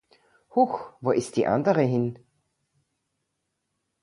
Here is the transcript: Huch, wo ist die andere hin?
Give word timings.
Huch, 0.55 0.93
wo 0.99 1.11
ist 1.11 1.37
die 1.37 1.45
andere 1.45 1.81
hin? 1.83 2.17